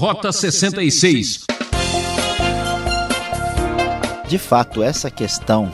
[0.00, 1.44] Rota 66.
[4.26, 5.70] De fato, essa questão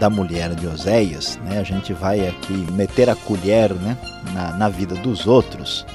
[0.00, 3.96] da mulher de Oséias, né, a gente vai aqui meter a colher né,
[4.34, 5.86] na, na vida dos outros.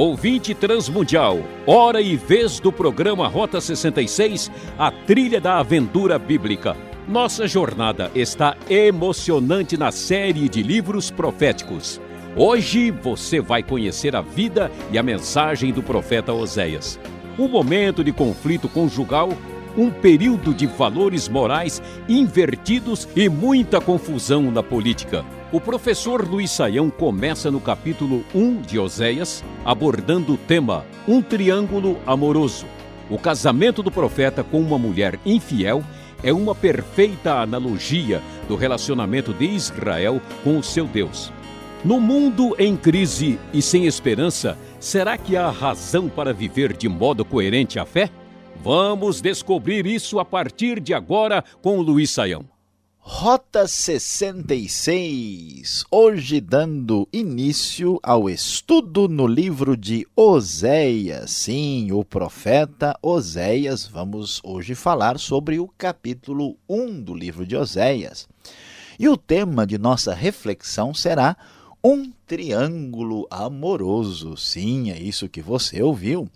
[0.00, 6.74] Ouvinte Transmundial, hora e vez do programa Rota 66, a trilha da aventura bíblica.
[7.06, 12.00] Nossa jornada está emocionante na série de livros proféticos.
[12.34, 16.98] Hoje você vai conhecer a vida e a mensagem do profeta Oséias.
[17.38, 19.28] Um momento de conflito conjugal,
[19.76, 25.24] um período de valores morais invertidos e muita confusão na política.
[25.52, 31.98] O professor Luiz Saião começa no capítulo 1 de Oséias, abordando o tema Um Triângulo
[32.06, 32.66] Amoroso.
[33.08, 35.82] O casamento do profeta com uma mulher infiel
[36.22, 41.32] é uma perfeita analogia do relacionamento de Israel com o seu Deus.
[41.84, 47.24] No mundo em crise e sem esperança, será que há razão para viver de modo
[47.24, 48.10] coerente a fé?
[48.62, 52.44] Vamos descobrir isso a partir de agora com o Luiz Saião.
[52.98, 61.30] Rota 66, hoje dando início ao estudo no livro de Oséias.
[61.30, 63.86] Sim, o profeta Oséias.
[63.86, 68.28] Vamos hoje falar sobre o capítulo 1 do livro de Oséias.
[68.98, 71.34] E o tema de nossa reflexão será
[71.82, 74.36] um triângulo amoroso.
[74.36, 76.28] Sim, é isso que você ouviu.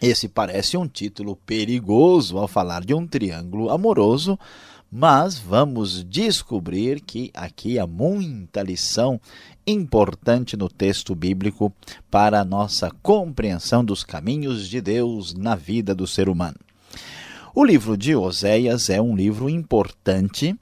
[0.00, 4.38] Esse parece um título perigoso ao falar de um triângulo amoroso
[4.90, 9.20] mas vamos descobrir que aqui há muita lição
[9.66, 11.72] importante no texto bíblico
[12.10, 16.56] para a nossa compreensão dos caminhos de Deus na vida do ser humano.
[17.54, 20.56] O livro de Oséias é um livro importante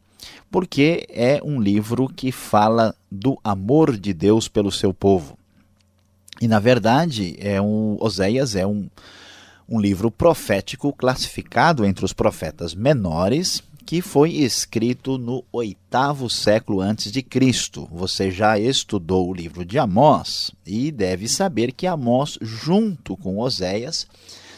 [0.51, 5.39] porque é um livro que fala do amor de Deus pelo seu povo.
[6.41, 8.89] E na verdade, é um Oséias é um
[9.69, 17.13] um livro profético classificado entre os profetas menores que foi escrito no oitavo século antes
[17.13, 17.89] de Cristo.
[17.93, 24.09] Você já estudou o livro de Amós e deve saber que Amós, junto com Oséias,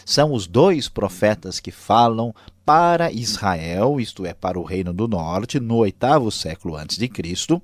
[0.07, 5.61] são os dois profetas que falam para Israel, isto é, para o reino do norte,
[5.61, 7.61] no oitavo século antes de Cristo.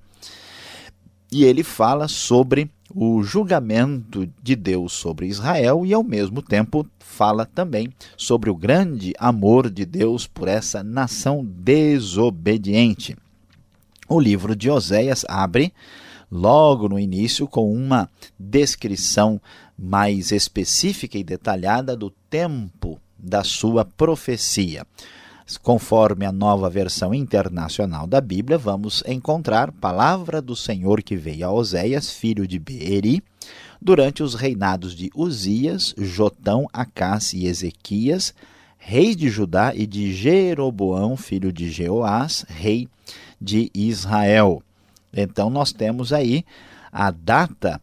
[1.32, 7.46] E ele fala sobre o julgamento de Deus sobre Israel e, ao mesmo tempo, fala
[7.46, 13.16] também sobre o grande amor de Deus por essa nação desobediente.
[14.08, 15.72] O livro de Oséias abre
[16.30, 18.08] logo no início com uma
[18.38, 19.40] descrição
[19.78, 24.86] mais específica e detalhada do tempo da sua profecia.
[25.62, 31.52] Conforme a nova versão internacional da Bíblia, vamos encontrar palavra do Senhor que veio a
[31.52, 33.22] Oséias, filho de Beeri,
[33.80, 38.34] durante os reinados de Uzias, Jotão, Acás e Ezequias,
[38.78, 42.88] reis de Judá, e de Jeroboão, filho de Jeoás, rei
[43.38, 44.62] de Israel.
[45.12, 46.44] Então nós temos aí
[46.90, 47.80] a data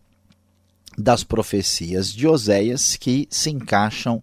[0.98, 4.22] das profecias de Oséias que se encaixam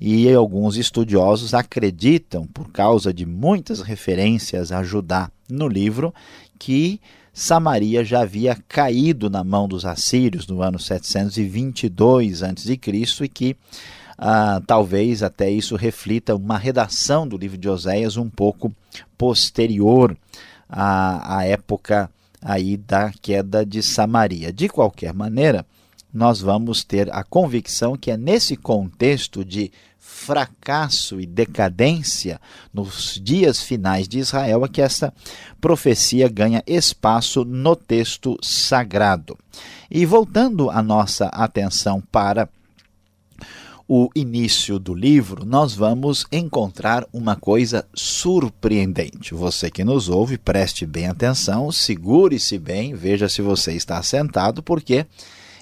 [0.00, 6.12] e alguns estudiosos acreditam, por causa de muitas referências a Judá no livro,
[6.58, 7.00] que
[7.32, 12.78] Samaria já havia caído na mão dos assírios no ano 722 a.C.
[13.22, 13.56] e que
[14.18, 18.72] ah, talvez até isso reflita uma redação do livro de Oséias um pouco
[19.16, 20.16] posterior
[20.72, 22.10] a, a época
[22.40, 24.52] aí da queda de Samaria.
[24.52, 25.66] De qualquer maneira,
[26.12, 32.40] nós vamos ter a convicção que é nesse contexto de fracasso e decadência
[32.72, 35.12] nos dias finais de Israel é que essa
[35.60, 39.38] profecia ganha espaço no texto sagrado.
[39.90, 42.48] E voltando a nossa atenção para
[43.94, 49.34] o início do livro, nós vamos encontrar uma coisa surpreendente.
[49.34, 55.04] Você que nos ouve, preste bem atenção, segure-se bem, veja se você está sentado, porque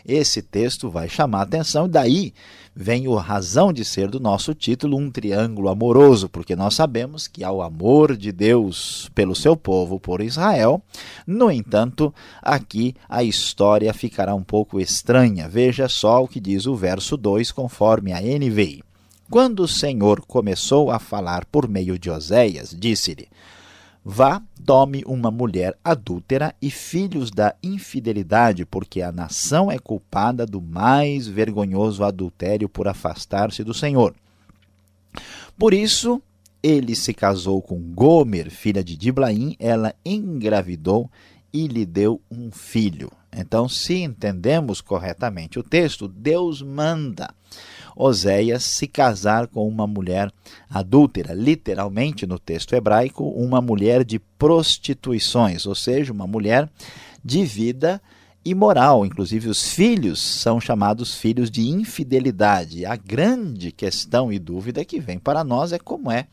[0.06, 2.34] esse texto vai chamar atenção, e daí
[2.82, 7.44] vem a razão de ser do nosso título, um triângulo amoroso, porque nós sabemos que
[7.44, 10.82] há o amor de Deus pelo seu povo, por Israel.
[11.26, 15.46] No entanto, aqui a história ficará um pouco estranha.
[15.46, 18.82] Veja só o que diz o verso 2, conforme a NVI.
[19.28, 23.28] Quando o Senhor começou a falar por meio de Oséias, disse-lhe:
[24.04, 30.60] Vá, tome uma mulher adúltera e filhos da infidelidade, porque a nação é culpada do
[30.60, 34.14] mais vergonhoso adultério por afastar-se do Senhor.
[35.58, 36.22] Por isso,
[36.62, 41.10] ele se casou com Gomer, filha de Diblaim, ela engravidou
[41.52, 43.12] e lhe deu um filho.
[43.30, 47.34] Então, se entendemos corretamente o texto, Deus manda
[47.96, 50.32] Oséias se casar com uma mulher
[50.68, 56.68] adúltera, literalmente no texto hebraico, uma mulher de prostituições, ou seja, uma mulher
[57.24, 58.00] de vida
[58.44, 59.04] imoral.
[59.04, 62.86] Inclusive, os filhos são chamados filhos de infidelidade.
[62.86, 66.26] A grande questão e dúvida que vem para nós é como é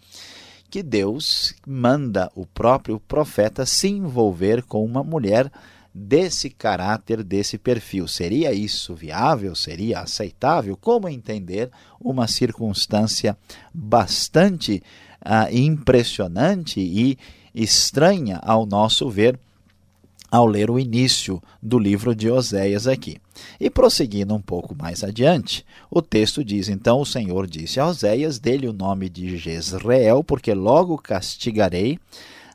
[0.70, 5.50] que Deus manda o próprio profeta se envolver com uma mulher
[5.98, 8.08] desse caráter, desse perfil.
[8.08, 9.56] Seria isso viável?
[9.56, 10.78] Seria aceitável?
[10.78, 13.36] Como entender uma circunstância
[13.74, 14.84] bastante
[15.26, 17.18] uh, impressionante e
[17.54, 19.40] estranha ao nosso ver
[20.30, 23.18] ao ler o início do livro de Oséias aqui.
[23.60, 28.38] E prosseguindo um pouco mais adiante, o texto diz: Então o Senhor disse a Oséias:
[28.38, 31.98] Dê-lhe o nome de Jezreel, porque logo castigarei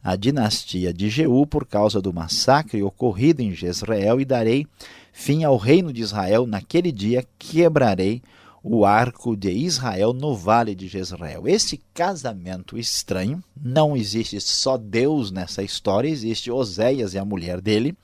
[0.03, 4.67] a dinastia de Jeú por causa do massacre ocorrido em Jezreel e darei
[5.13, 8.23] fim ao reino de Israel naquele dia quebrarei
[8.65, 11.49] o arco de Israel no vale de Jezreel.
[11.49, 17.97] Esse casamento estranho, não existe só Deus nessa história, existe Oséias e a mulher dele.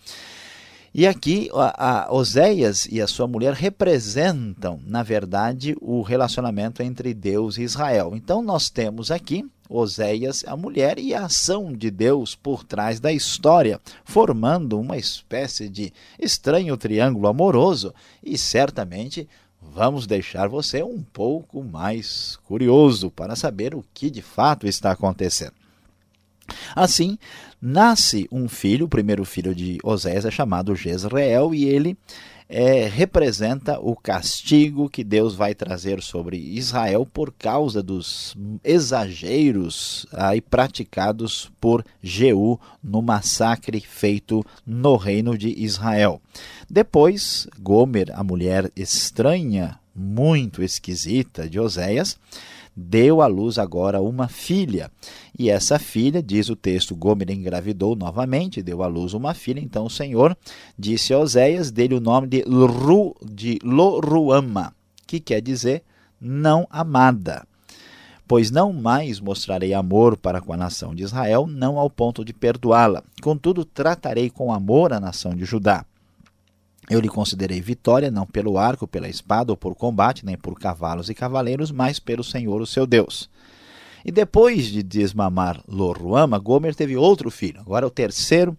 [0.93, 7.15] E aqui a, a Oséias e a sua mulher representam, na verdade, o relacionamento entre
[7.15, 8.13] Deus e Israel.
[8.17, 13.13] Então nós temos aqui Oséias, a mulher e a ação de Deus por trás da
[13.13, 19.29] história, formando uma espécie de estranho triângulo amoroso e certamente
[19.61, 25.53] vamos deixar você um pouco mais curioso para saber o que de fato está acontecendo.
[26.75, 27.19] Assim,
[27.61, 31.97] nasce um filho, o primeiro filho de Oséias é chamado Jezreel e ele
[32.49, 38.35] é, representa o castigo que Deus vai trazer sobre Israel por causa dos
[38.65, 46.23] exageros aí praticados por Jeú no massacre feito no reino de Israel.
[46.71, 52.19] Depois, Gomer, a mulher estranha, muito esquisita de Oséias,
[52.79, 54.91] deu à luz agora uma filha.
[55.37, 59.61] E essa filha, diz o texto, Gomer engravidou novamente, deu à luz uma filha.
[59.61, 60.37] Então o Senhor
[60.79, 64.73] disse a Oséias, dele o nome de, Ru, de Loruama,
[65.07, 65.83] que quer dizer
[66.21, 67.45] não amada.
[68.29, 72.33] Pois não mais mostrarei amor para com a nação de Israel, não ao ponto de
[72.33, 73.03] perdoá-la.
[73.23, 75.85] Contudo, tratarei com amor a nação de Judá.
[76.91, 81.11] Eu lhe considerei vitória, não pelo arco, pela espada ou por combate, nem por cavalos
[81.11, 83.29] e cavaleiros, mas pelo Senhor, o seu Deus.
[84.05, 88.57] E depois de desmamar Loruama, Gomer teve outro filho, agora o terceiro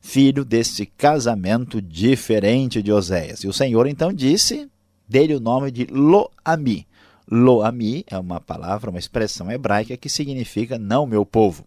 [0.00, 3.42] filho desse casamento diferente de Oséias.
[3.42, 4.68] E o Senhor então disse
[5.08, 6.86] dele o nome de Loami.
[7.28, 11.64] Loami é uma palavra, uma expressão hebraica que significa não meu povo.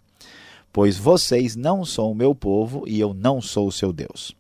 [0.71, 4.35] Pois vocês não são o meu povo e eu não sou o seu Deus.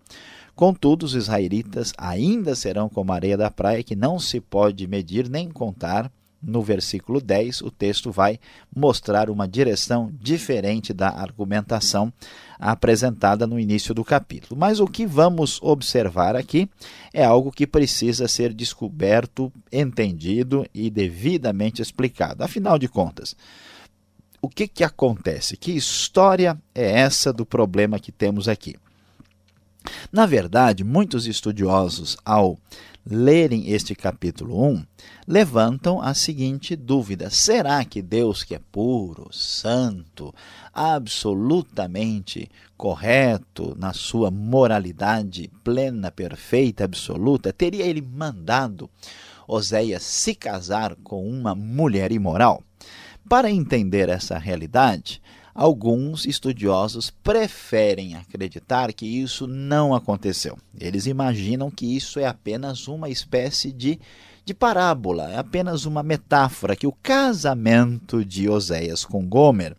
[0.57, 5.29] Contudo, os israelitas ainda serão como a areia da praia, que não se pode medir
[5.29, 6.11] nem contar.
[6.41, 8.39] No versículo 10, o texto vai
[8.75, 12.11] mostrar uma direção diferente da argumentação
[12.59, 14.59] apresentada no início do capítulo.
[14.59, 16.67] Mas o que vamos observar aqui
[17.13, 22.43] é algo que precisa ser descoberto, entendido e devidamente explicado.
[22.43, 23.35] Afinal de contas,
[24.41, 25.55] o que, que acontece?
[25.55, 28.75] Que história é essa do problema que temos aqui?
[30.11, 32.57] Na verdade, muitos estudiosos, ao
[33.09, 34.85] lerem este capítulo 1,
[35.27, 40.33] levantam a seguinte dúvida: será que Deus, que é puro, santo,
[40.73, 48.89] absolutamente correto na sua moralidade plena, perfeita, absoluta, teria ele mandado
[49.47, 52.61] Oséias se casar com uma mulher imoral?
[53.29, 55.21] Para entender essa realidade,
[55.57, 60.55] Alguns estudiosos preferem acreditar que isso não aconteceu.
[60.79, 63.99] Eles imaginam que isso é apenas uma espécie de,
[64.45, 69.75] de parábola, é apenas uma metáfora, que o casamento de Oséias com Gomer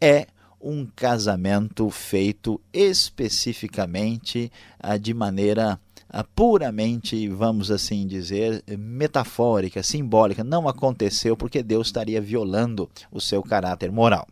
[0.00, 0.28] é
[0.60, 10.44] um casamento feito especificamente ah, de maneira ah, puramente, vamos assim dizer, metafórica, simbólica.
[10.44, 14.24] Não aconteceu porque Deus estaria violando o seu caráter moral.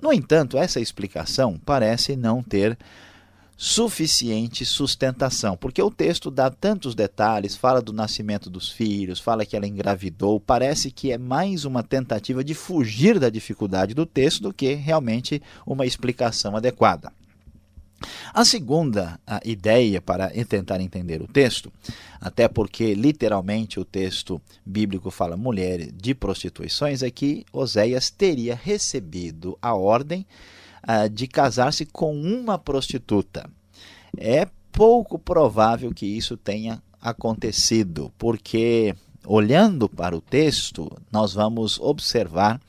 [0.00, 2.76] No entanto, essa explicação parece não ter
[3.56, 9.56] suficiente sustentação, porque o texto dá tantos detalhes, fala do nascimento dos filhos, fala que
[9.56, 14.52] ela engravidou, parece que é mais uma tentativa de fugir da dificuldade do texto do
[14.52, 17.10] que realmente uma explicação adequada.
[18.32, 21.72] A segunda a ideia para tentar entender o texto,
[22.20, 29.58] até porque literalmente o texto bíblico fala mulher de prostituições, é que Oséias teria recebido
[29.62, 30.26] a ordem
[30.86, 33.48] uh, de casar-se com uma prostituta.
[34.16, 42.60] É pouco provável que isso tenha acontecido, porque olhando para o texto, nós vamos observar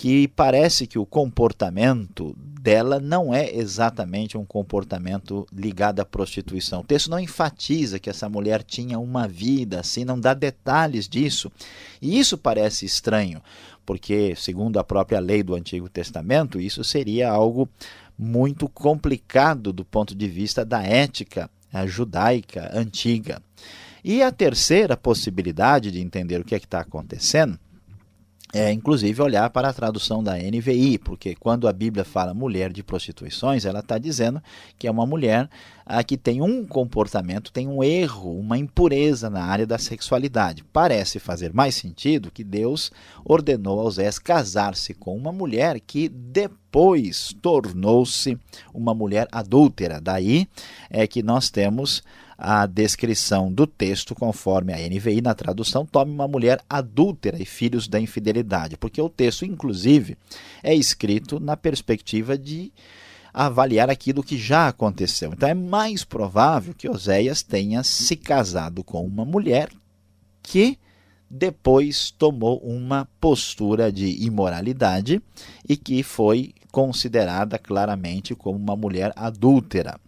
[0.00, 6.80] que parece que o comportamento dela não é exatamente um comportamento ligado à prostituição.
[6.80, 11.52] O texto não enfatiza que essa mulher tinha uma vida assim, não dá detalhes disso.
[12.00, 13.42] E isso parece estranho,
[13.84, 17.68] porque, segundo a própria lei do Antigo Testamento, isso seria algo
[18.18, 21.50] muito complicado do ponto de vista da ética
[21.84, 23.42] judaica antiga.
[24.02, 27.60] E a terceira possibilidade de entender o que é está acontecendo
[28.52, 32.82] é, inclusive, olhar para a tradução da NVI, porque quando a Bíblia fala mulher de
[32.82, 34.42] prostituições, ela está dizendo
[34.76, 35.48] que é uma mulher
[35.86, 40.64] ah, que tem um comportamento, tem um erro, uma impureza na área da sexualidade.
[40.72, 42.90] Parece fazer mais sentido que Deus
[43.24, 48.36] ordenou aos Zés casar-se com uma mulher que depois tornou-se
[48.74, 50.00] uma mulher adúltera.
[50.00, 50.48] Daí
[50.88, 52.02] é que nós temos
[52.42, 57.86] a descrição do texto, conforme a NVI na tradução, tome uma mulher adúltera e filhos
[57.86, 60.16] da infidelidade, porque o texto, inclusive,
[60.62, 62.72] é escrito na perspectiva de
[63.32, 65.32] avaliar aquilo que já aconteceu.
[65.34, 69.68] Então é mais provável que Oséias tenha se casado com uma mulher
[70.42, 70.78] que
[71.28, 75.22] depois tomou uma postura de imoralidade
[75.68, 80.00] e que foi considerada claramente como uma mulher adúltera.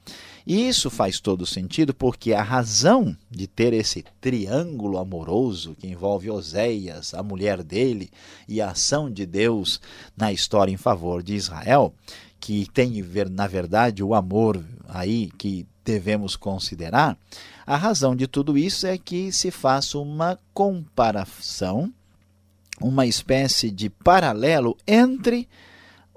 [0.46, 6.30] E isso faz todo sentido porque a razão de ter esse triângulo amoroso que envolve
[6.30, 8.11] Oséias, a mulher dele
[8.49, 9.80] e a ação de Deus
[10.16, 11.94] na história em favor de Israel,
[12.40, 17.16] que tem na verdade o amor aí que devemos considerar,
[17.66, 21.92] a razão de tudo isso é que se faça uma comparação,
[22.80, 25.49] uma espécie de paralelo entre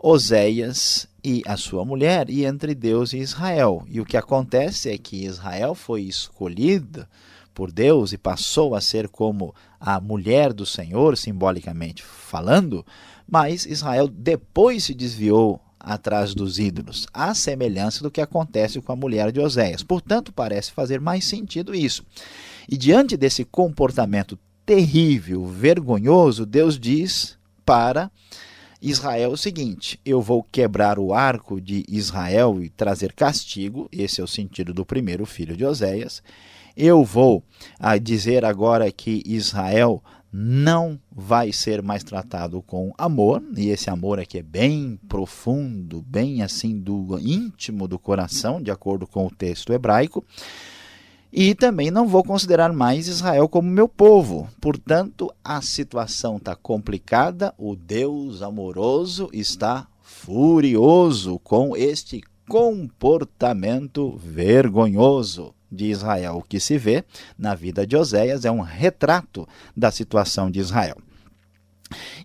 [0.07, 3.83] Oséias e a sua mulher, e entre Deus e Israel.
[3.89, 7.09] E o que acontece é que Israel foi escolhida
[7.55, 12.85] por Deus e passou a ser como a mulher do Senhor, simbolicamente falando,
[13.27, 18.95] mas Israel depois se desviou atrás dos ídolos, à semelhança do que acontece com a
[18.95, 19.81] mulher de Oséias.
[19.81, 22.05] Portanto, parece fazer mais sentido isso.
[22.69, 28.11] E diante desse comportamento terrível, vergonhoso, Deus diz para
[28.85, 34.23] Israel o seguinte: eu vou quebrar o arco de Israel e trazer castigo, esse é
[34.23, 36.21] o sentido do primeiro filho de Oséias.
[36.77, 37.43] Eu vou
[37.79, 44.19] a dizer agora que Israel não vai ser mais tratado com amor, e esse amor
[44.19, 49.73] aqui é bem profundo, bem assim do íntimo do coração, de acordo com o texto
[49.73, 50.23] hebraico.
[51.37, 54.47] E também não vou considerar mais Israel como meu povo.
[54.61, 65.87] Portanto, a situação está complicada, o Deus amoroso está furioso com este comportamento vergonhoso de
[65.87, 66.37] Israel.
[66.37, 67.03] O que se vê
[67.37, 70.95] na vida de Oséias é um retrato da situação de Israel.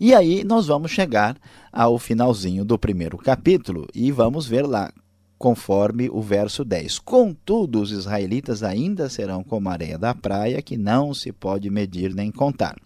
[0.00, 1.36] E aí nós vamos chegar
[1.72, 4.92] ao finalzinho do primeiro capítulo e vamos ver lá
[5.40, 6.98] conforme o verso 10.
[6.98, 12.14] Contudo, os israelitas ainda serão como a areia da praia, que não se pode medir
[12.14, 12.76] nem contar.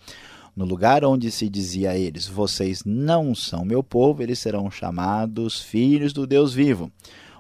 [0.55, 5.61] No lugar onde se dizia a eles: Vocês não são meu povo, eles serão chamados
[5.61, 6.93] filhos do Deus vivo.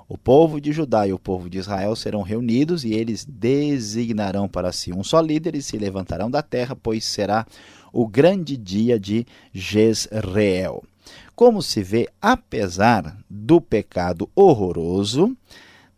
[0.09, 4.73] O povo de Judá e o povo de Israel serão reunidos e eles designarão para
[4.73, 7.47] si um só líder e se levantarão da terra, pois será
[7.92, 10.83] o grande dia de Jezreel.
[11.35, 15.37] Como se vê, apesar do pecado horroroso,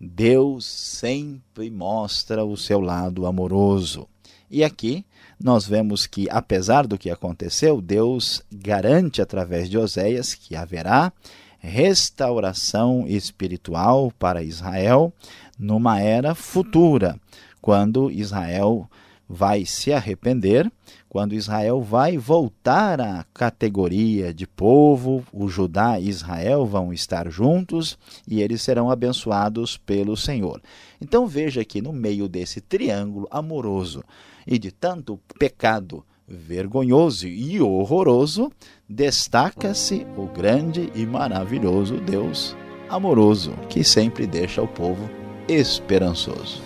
[0.00, 4.08] Deus sempre mostra o seu lado amoroso.
[4.50, 5.04] E aqui
[5.38, 11.12] nós vemos que, apesar do que aconteceu, Deus garante através de Oséias que haverá
[11.58, 15.12] restauração espiritual para Israel
[15.58, 17.18] numa era futura,
[17.60, 18.88] quando Israel
[19.28, 20.70] vai se arrepender
[21.16, 27.96] quando Israel vai voltar à categoria de povo, o Judá e Israel vão estar juntos
[28.28, 30.60] e eles serão abençoados pelo Senhor.
[31.00, 34.04] Então veja que no meio desse triângulo amoroso
[34.46, 38.52] e de tanto pecado vergonhoso e horroroso,
[38.86, 42.54] destaca-se o grande e maravilhoso Deus
[42.90, 45.08] amoroso, que sempre deixa o povo
[45.48, 46.60] esperançoso.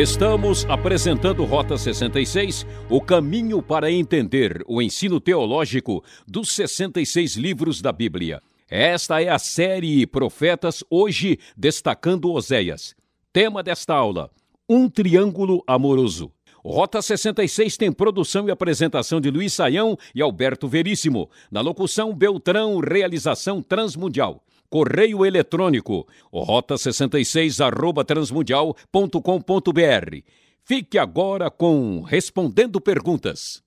[0.00, 7.92] Estamos apresentando Rota 66, o caminho para entender o ensino teológico dos 66 livros da
[7.92, 8.42] Bíblia.
[8.66, 12.96] Esta é a série Profetas, hoje destacando Oséias.
[13.30, 14.30] Tema desta aula:
[14.66, 16.32] Um Triângulo Amoroso.
[16.64, 21.28] Rota 66 tem produção e apresentação de Luiz Saião e Alberto Veríssimo.
[21.50, 24.42] Na locução, Beltrão, realização Transmundial.
[24.70, 30.16] Correio eletrônico rota66 arroba transmundial.com.br.
[30.64, 33.64] Fique agora com Respondendo Perguntas.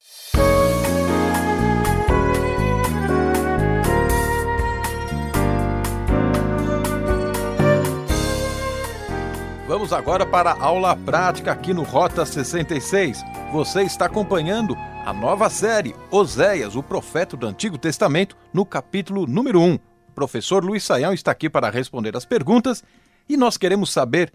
[9.67, 13.21] Vamos agora para a aula prática aqui no Rota 66.
[13.51, 14.73] Você está acompanhando
[15.05, 20.83] a nova série Oséias, o profeta do Antigo Testamento, no capítulo número 1 Professor Luiz
[20.83, 22.83] Saião está aqui para responder as perguntas
[23.27, 24.31] e nós queremos saber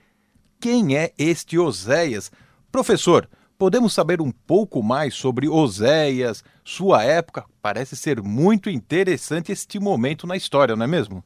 [0.60, 2.30] quem é este Oséias.
[2.70, 7.44] Professor, podemos saber um pouco mais sobre Oséias, sua época?
[7.62, 11.24] Parece ser muito interessante este momento na história, não é mesmo?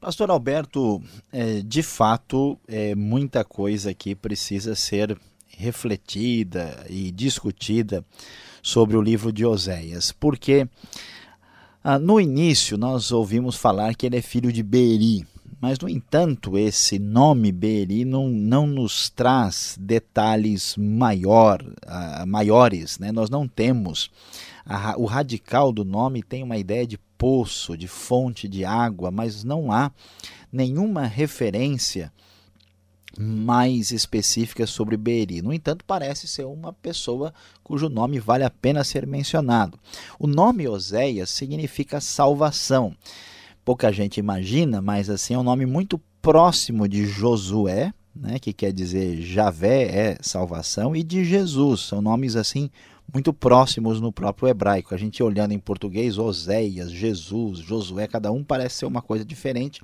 [0.00, 8.04] Pastor Alberto, é, de fato, é, muita coisa aqui precisa ser refletida e discutida
[8.62, 10.66] sobre o livro de Oséias, porque
[11.82, 15.26] ah, no início, nós ouvimos falar que ele é filho de Beri,
[15.60, 22.98] mas, no entanto, esse nome Beri não, não nos traz detalhes maior, uh, maiores.
[22.98, 23.12] Né?
[23.12, 24.10] Nós não temos.
[24.64, 29.44] A, o radical do nome tem uma ideia de poço, de fonte de água, mas
[29.44, 29.90] não há
[30.50, 32.10] nenhuma referência
[33.18, 35.42] mais específicas sobre Beeri.
[35.42, 39.78] No entanto, parece ser uma pessoa cujo nome vale a pena ser mencionado.
[40.18, 42.94] O nome Oséias significa salvação.
[43.64, 48.72] Pouca gente imagina, mas assim é um nome muito próximo de Josué, né, que quer
[48.72, 51.82] dizer Javé é salvação, e de Jesus.
[51.82, 52.70] São nomes assim
[53.12, 54.94] muito próximos no próprio hebraico.
[54.94, 59.82] A gente olhando em português, Oséias, Jesus, Josué, cada um parece ser uma coisa diferente,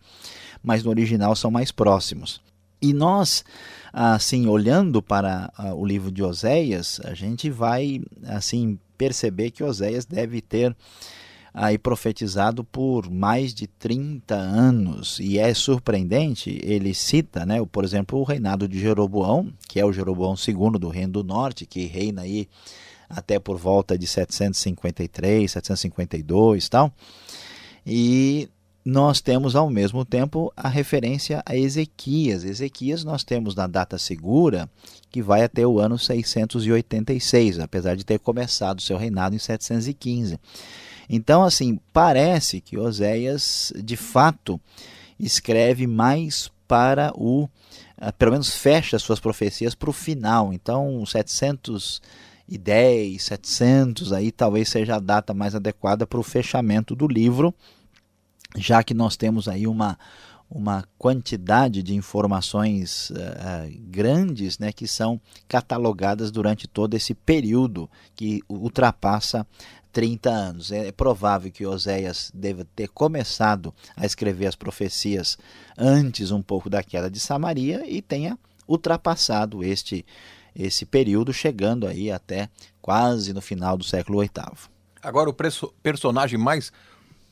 [0.63, 2.41] mas no original são mais próximos.
[2.81, 3.45] E nós,
[3.93, 10.05] assim, olhando para uh, o livro de Oséias, a gente vai, assim, perceber que Oséias
[10.05, 10.77] deve ter
[11.57, 15.19] aí profetizado por mais de 30 anos.
[15.19, 19.93] E é surpreendente, ele cita, né, por exemplo, o reinado de Jeroboão, que é o
[19.93, 22.47] Jeroboão II do Reino do Norte, que reina aí
[23.09, 26.93] até por volta de 753, 752 tal.
[27.87, 28.51] E
[28.87, 32.45] nós temos ao mesmo tempo a referência a Ezequias.
[32.45, 34.71] Ezequias nós temos na data segura
[35.11, 40.39] que vai até o ano 686, apesar de ter começado seu reinado em 715.
[41.11, 44.61] Então, assim, parece que Oséias, de fato,
[45.19, 47.49] escreve mais para o,
[47.99, 50.53] ah, pelo menos fecha suas profecias para o final.
[50.53, 57.53] Então, 710, 700 aí talvez seja a data mais adequada para o fechamento do livro
[58.57, 59.99] já que nós temos aí uma,
[60.51, 63.15] uma quantidade de informações uh,
[63.89, 69.47] grandes né, que são catalogadas durante todo esse período que ultrapassa
[69.93, 70.73] 30 anos.
[70.73, 75.39] É provável que Oséias deva ter começado a escrever as profecias
[75.77, 78.39] antes um pouco da queda de Samaria e tenha
[78.69, 80.05] ultrapassado este,
[80.55, 82.49] esse período, chegando aí até
[82.81, 84.69] quase no final do século VIII.
[85.03, 85.35] Agora, o
[85.83, 86.73] personagem mais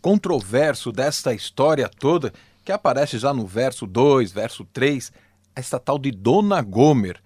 [0.04, 2.30] controverso desta história toda,
[2.62, 5.10] que aparece já no verso 2, verso 3,
[5.56, 7.22] esta tal de Dona Gomer.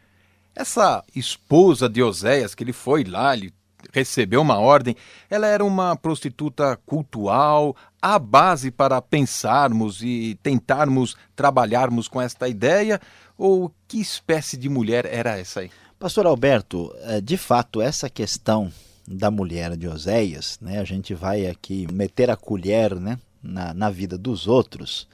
[0.54, 3.52] Essa esposa de Oséias, que ele foi lá, ele
[3.92, 4.94] recebeu uma ordem,
[5.28, 13.00] ela era uma prostituta cultual, a base para pensarmos e tentarmos trabalharmos com esta ideia?
[13.36, 15.70] Ou que espécie de mulher era essa aí?
[15.98, 18.72] Pastor Alberto, eh, de fato, essa questão
[19.10, 20.78] da mulher de Oséias, né?
[20.78, 25.08] A gente vai aqui meter a colher, né, na, na vida dos outros,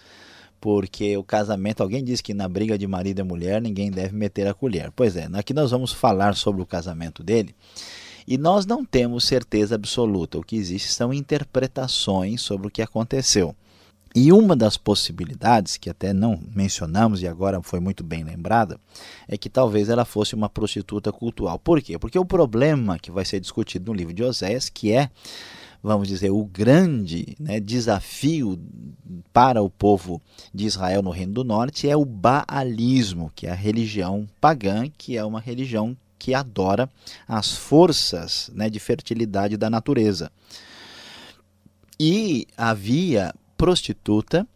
[0.61, 4.48] porque o casamento, alguém diz que na briga de marido e mulher ninguém deve meter
[4.48, 4.90] a colher.
[4.96, 7.54] Pois é, aqui nós vamos falar sobre o casamento dele.
[8.26, 10.38] E nós não temos certeza absoluta.
[10.38, 13.54] O que existe são interpretações sobre o que aconteceu.
[14.14, 18.79] E uma das possibilidades, que até não mencionamos e agora foi muito bem lembrada,
[19.27, 21.59] é que talvez ela fosse uma prostituta cultural.
[21.59, 21.98] Por quê?
[21.98, 25.11] Porque o problema que vai ser discutido no livro de Oséias, que é
[25.83, 28.59] vamos dizer, o grande né, desafio
[29.35, 30.22] para o povo
[30.53, 35.18] de Israel no Reino do Norte é o Baalismo, que é a religião pagã, que
[35.18, 36.88] é uma religião que adora
[37.29, 40.33] as forças né, de fertilidade da natureza.
[42.00, 44.46] E havia prostituta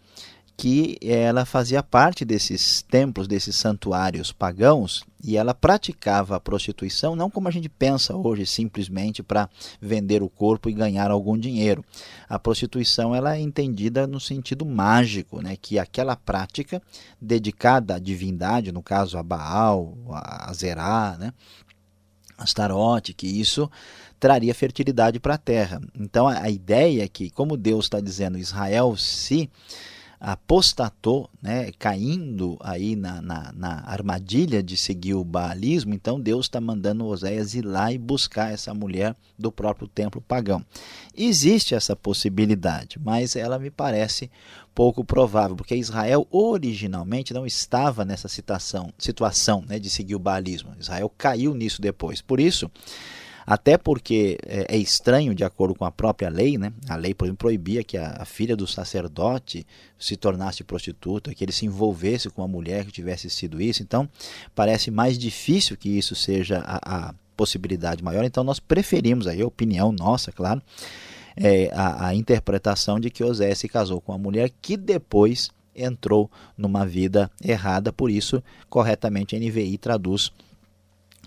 [0.55, 7.31] que ela fazia parte desses templos, desses santuários pagãos, e ela praticava a prostituição não
[7.31, 9.49] como a gente pensa hoje, simplesmente para
[9.81, 11.83] vender o corpo e ganhar algum dinheiro.
[12.29, 16.83] A prostituição ela é entendida no sentido mágico, né, que aquela prática
[17.18, 21.33] dedicada à divindade, no caso a Baal, a Zerá, né,
[22.38, 23.70] Astarote, que isso
[24.18, 25.81] traria fertilidade para a terra.
[25.98, 29.51] Então a, a ideia é que, como Deus está dizendo, Israel se
[30.20, 36.61] apostatou, né, caindo aí na, na, na, armadilha de seguir o baalismo, então Deus está
[36.61, 40.64] mandando Oséias ir lá e buscar essa mulher do próprio templo pagão.
[41.16, 44.28] Existe essa possibilidade, mas ela me parece
[44.74, 50.74] pouco provável, porque Israel originalmente não estava nessa situação, situação né, de seguir o baalismo.
[50.78, 52.20] Israel caiu nisso depois.
[52.20, 52.70] Por isso,
[53.51, 56.71] até porque é, é, estranho, de acordo com a própria lei, né?
[56.87, 59.67] a lei, por exemplo, proibia que a, a, filha do sacerdote
[59.99, 63.83] se tornasse prostituta, que ele se envolvesse com uma mulher que tivesse sido isso.
[63.83, 64.07] Então,
[64.55, 68.23] parece mais difícil que isso seja a, a possibilidade maior.
[68.23, 70.61] Então, nós preferimos, aí, a opinião nossa, claro,
[71.35, 76.31] é, a, a interpretação de que Osé se casou com uma mulher que depois entrou
[76.55, 80.31] numa vida errada, por isso, corretamente, a NVI traduz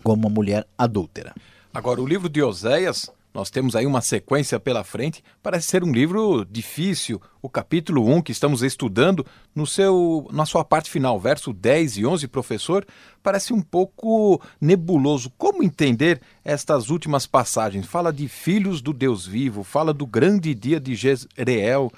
[0.03, 1.33] como uma mulher adúltera.
[1.73, 5.91] Agora, o livro de Oséias, nós temos aí uma sequência pela frente, parece ser um
[5.93, 7.21] livro difícil.
[7.41, 12.05] O capítulo 1 que estamos estudando, no seu, na sua parte final, verso 10 e
[12.05, 12.85] 11, professor,
[13.23, 15.31] parece um pouco nebuloso.
[15.37, 17.85] Como entender estas últimas passagens?
[17.85, 21.89] Fala de filhos do Deus vivo, fala do grande dia de Jezreel.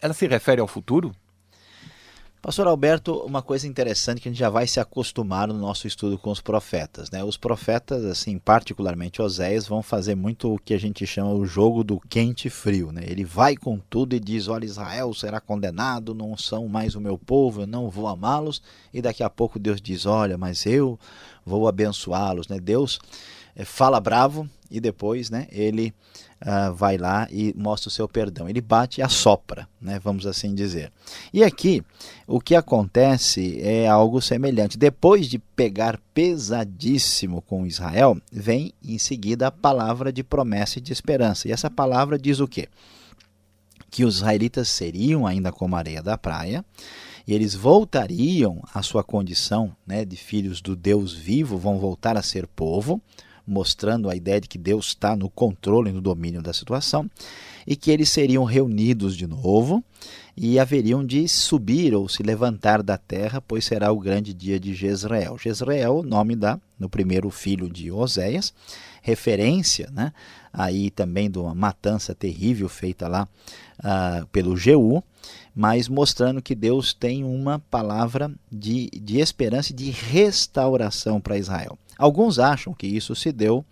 [0.00, 1.14] Ela se refere ao futuro?
[2.42, 6.16] Pastor Alberto, uma coisa interessante que a gente já vai se acostumar no nosso estudo
[6.16, 7.10] com os profetas.
[7.10, 7.24] Né?
[7.24, 11.82] Os profetas, assim, particularmente Oséias, vão fazer muito o que a gente chama o jogo
[11.82, 12.92] do quente frio.
[12.92, 13.02] Né?
[13.04, 17.18] Ele vai com tudo e diz: Olha, Israel será condenado, não são mais o meu
[17.18, 18.62] povo, eu não vou amá-los.
[18.94, 20.98] E daqui a pouco Deus diz: Olha, mas eu
[21.44, 22.46] vou abençoá-los.
[22.46, 22.60] Né?
[22.60, 23.00] Deus
[23.56, 25.92] é, fala bravo e depois né, ele
[26.42, 28.48] uh, vai lá e mostra o seu perdão.
[28.48, 30.92] Ele bate e assopra, né, vamos assim dizer.
[31.32, 31.82] E aqui
[32.26, 34.78] o que acontece é algo semelhante.
[34.78, 40.92] Depois de pegar pesadíssimo com Israel, vem em seguida a palavra de promessa e de
[40.92, 41.48] esperança.
[41.48, 42.68] E essa palavra diz o quê?
[43.90, 46.64] Que os israelitas seriam ainda como areia da praia
[47.26, 52.22] e eles voltariam à sua condição né, de filhos do Deus vivo, vão voltar a
[52.22, 53.02] ser povo,
[53.46, 57.08] mostrando a ideia de que Deus está no controle e no domínio da situação,
[57.66, 59.82] e que eles seriam reunidos de novo
[60.36, 64.74] e haveriam de subir ou se levantar da terra, pois será o grande dia de
[64.74, 65.38] Jezreel.
[65.38, 68.52] Jezreel, nome da no primeiro filho de Oséias,
[69.00, 70.12] referência, né,
[70.52, 73.26] aí também de uma matança terrível feita lá
[73.78, 75.02] uh, pelo Jeú,
[75.54, 81.78] mas mostrando que Deus tem uma palavra de, de esperança e de restauração para Israel.
[81.98, 83.64] Alguns acham que isso se deu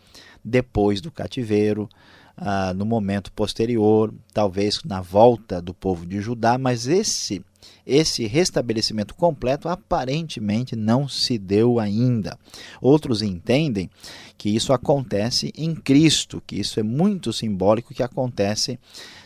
[0.45, 1.89] depois do cativeiro,
[2.37, 7.45] ah, no momento posterior, talvez na volta do povo de Judá, mas esse
[7.87, 12.39] esse restabelecimento completo aparentemente não se deu ainda.
[12.81, 13.91] Outros entendem
[14.37, 18.79] que isso acontece em Cristo, que isso é muito simbólico que acontece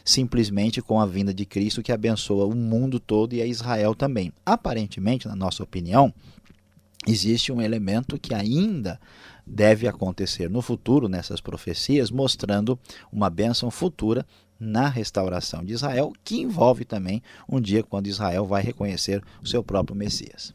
[0.05, 4.33] simplesmente com a vinda de Cristo que abençoa o mundo todo e a Israel também.
[4.45, 6.13] Aparentemente, na nossa opinião,
[7.11, 9.01] existe um elemento que ainda
[9.47, 12.79] deve acontecer no futuro nessas profecias, mostrando
[13.11, 14.27] uma bênção futura
[14.61, 19.63] na restauração de Israel, que envolve também um dia quando Israel vai reconhecer o seu
[19.63, 20.53] próprio Messias.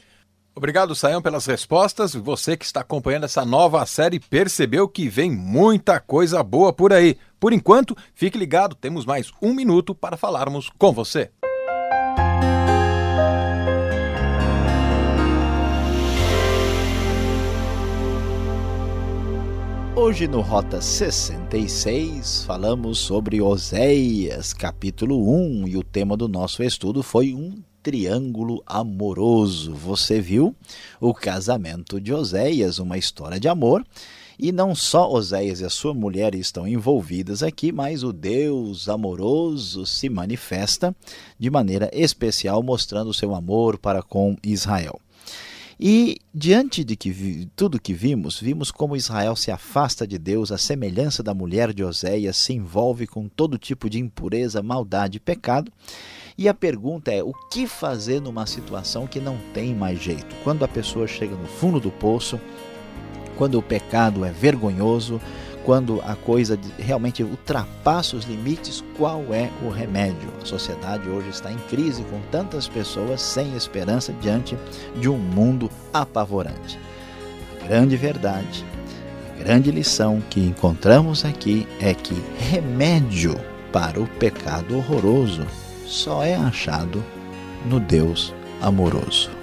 [0.56, 2.14] Obrigado, Saião, pelas respostas.
[2.14, 7.18] Você que está acompanhando essa nova série percebeu que vem muita coisa boa por aí.
[7.40, 11.32] Por enquanto, fique ligado, temos mais um minuto para falarmos com você.
[19.96, 27.04] Hoje no Rota 66 falamos sobre Oséias, capítulo 1, e o tema do nosso estudo
[27.04, 29.72] foi um triângulo amoroso.
[29.76, 30.56] Você viu
[31.00, 33.86] o casamento de Oséias, uma história de amor,
[34.40, 39.86] e não só Oséias e a sua mulher estão envolvidas aqui, mas o Deus amoroso
[39.86, 40.96] se manifesta
[41.38, 45.00] de maneira especial, mostrando seu amor para com Israel.
[45.86, 50.58] E diante de que tudo que vimos, vimos como Israel se afasta de Deus, a
[50.58, 55.70] semelhança da mulher de Oséias se envolve com todo tipo de impureza, maldade e pecado.
[56.38, 60.34] E a pergunta é: o que fazer numa situação que não tem mais jeito?
[60.42, 62.40] Quando a pessoa chega no fundo do poço,
[63.36, 65.20] quando o pecado é vergonhoso,
[65.66, 70.30] quando a coisa realmente ultrapassa os limites, qual é o remédio?
[70.42, 74.58] A sociedade hoje está em crise com tantas pessoas sem esperança diante
[74.96, 76.80] de um mundo apavorante.
[77.62, 78.66] A grande verdade,
[79.34, 83.40] a grande lição que encontramos aqui é que remédio
[83.72, 85.46] para o pecado horroroso
[85.86, 87.04] só é achado
[87.66, 89.43] no Deus amoroso.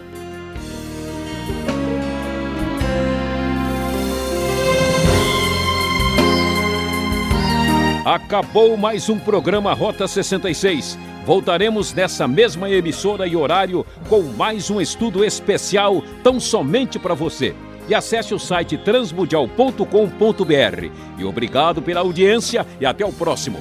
[8.11, 10.99] Acabou mais um programa Rota 66.
[11.25, 17.55] Voltaremos nessa mesma emissora e horário com mais um estudo especial tão somente para você.
[17.89, 20.91] E acesse o site transmundial.com.br.
[21.19, 23.61] E obrigado pela audiência e até o próximo.